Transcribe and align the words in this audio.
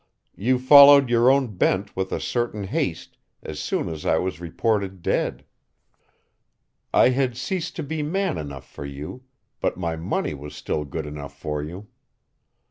You 0.35 0.57
followed 0.57 1.11
your 1.11 1.29
own 1.29 1.57
bent 1.57 1.95
with 1.95 2.11
a 2.11 2.19
certain 2.19 2.63
haste 2.63 3.17
as 3.43 3.59
soon 3.59 3.87
as 3.87 4.03
I 4.03 4.17
was 4.17 4.41
reported 4.41 5.03
dead. 5.03 5.45
I 6.91 7.09
had 7.09 7.37
ceased 7.37 7.75
to 7.75 7.83
be 7.83 8.01
man 8.01 8.39
enough 8.39 8.67
for 8.67 8.83
you, 8.83 9.21
but 9.59 9.77
my 9.77 9.95
money 9.95 10.33
was 10.33 10.55
still 10.55 10.85
good 10.85 11.05
enough 11.05 11.37
for 11.37 11.61
you. 11.61 11.85